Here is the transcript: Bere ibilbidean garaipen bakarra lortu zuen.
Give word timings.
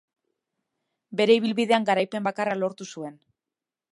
Bere 1.19 1.35
ibilbidean 1.41 1.85
garaipen 1.91 2.27
bakarra 2.31 2.57
lortu 2.65 2.91
zuen. 2.95 3.21